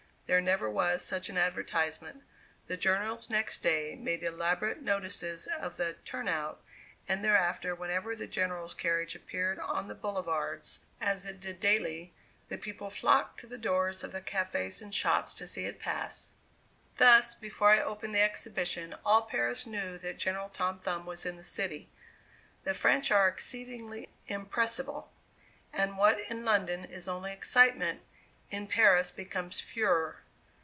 There 0.27 0.39
never 0.39 0.69
was 0.69 1.03
such 1.03 1.27
an 1.27 1.37
advertisement; 1.37 2.23
the 2.67 2.77
journals 2.77 3.29
next 3.29 3.57
day 3.57 3.97
made 3.99 4.23
elaborate 4.23 4.81
notices 4.81 5.45
of 5.45 5.75
the 5.75 5.95
"turnout," 6.05 6.61
and 7.05 7.21
thereafter 7.21 7.75
whenever 7.75 8.15
the 8.15 8.27
General's 8.27 8.73
carriage 8.73 9.13
appeared 9.13 9.59
on 9.59 9.89
the 9.89 9.93
boulevards, 9.93 10.79
as 11.01 11.25
it 11.25 11.41
did 11.41 11.59
daily, 11.59 12.13
the 12.47 12.57
people 12.57 12.89
flocked 12.89 13.41
to 13.41 13.45
the 13.47 13.57
doors 13.57 14.05
of 14.05 14.13
the 14.13 14.21
cafés 14.21 14.81
and 14.81 14.95
shops 14.95 15.33
to 15.33 15.45
see 15.45 15.65
it 15.65 15.81
pass. 15.81 16.31
Thus, 16.97 17.35
before 17.35 17.71
I 17.73 17.81
opened 17.81 18.15
the 18.15 18.21
exhibition 18.23 18.95
all 19.05 19.23
Paris 19.23 19.65
knew 19.67 19.97
that 19.97 20.17
General 20.17 20.47
Tom 20.47 20.79
Thumb 20.79 21.05
was 21.05 21.25
in 21.25 21.35
the 21.35 21.43
city. 21.43 21.89
The 22.63 22.73
French 22.73 23.11
are 23.11 23.27
exceedingly 23.27 24.07
impressible; 24.27 25.11
and 25.73 25.97
what 25.97 26.21
in 26.21 26.45
London 26.45 26.85
is 26.85 27.09
only 27.09 27.33
excitement, 27.33 28.03
in 28.49 28.67
Paris 28.67 29.11
becomes 29.11 29.61
furor. 29.61 30.17